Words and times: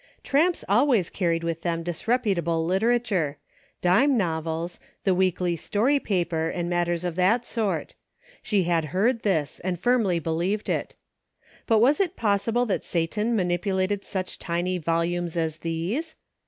Tramps 0.23 0.65
always 0.67 1.11
carried 1.11 1.43
with 1.43 1.61
them 1.61 1.83
disreputable 1.83 2.65
literature; 2.65 3.37
dime 3.81 4.17
novels, 4.17 4.79
the 5.03 5.13
"weekly 5.13 5.55
story 5.55 5.99
paper" 5.99 6.49
and 6.49 6.67
matters 6.67 7.03
of 7.05 7.13
that 7.17 7.45
sort; 7.45 7.93
she 8.41 8.63
had 8.63 8.85
heard 8.85 9.21
this, 9.21 9.59
and 9.59 9.77
firmly 9.79 10.17
believed 10.17 10.69
it; 10.69 10.95
but 11.67 11.77
was 11.77 11.99
it 11.99 12.15
possible 12.15 12.65
that 12.65 12.83
Satan 12.83 13.35
manipulated 13.35 14.03
such 14.03 14.39
tiny 14.39 14.79
volumes 14.79 15.37
as 15.37 15.59
these 15.59 16.15